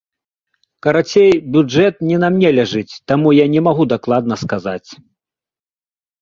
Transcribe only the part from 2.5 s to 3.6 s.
ляжыць, таму я